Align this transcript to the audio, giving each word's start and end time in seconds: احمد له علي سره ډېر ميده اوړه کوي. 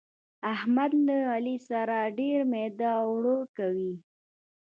احمد 0.53 0.91
له 1.07 1.17
علي 1.33 1.57
سره 1.69 1.97
ډېر 2.19 2.39
ميده 2.51 2.91
اوړه 3.03 3.35
کوي. 3.57 3.93